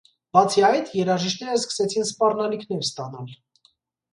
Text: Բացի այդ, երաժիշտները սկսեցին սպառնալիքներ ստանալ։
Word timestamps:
Բացի 0.35 0.63
այդ, 0.69 0.87
երաժիշտները 0.99 1.59
սկսեցին 1.65 2.07
սպառնալիքներ 2.13 2.83
ստանալ։ 2.89 3.31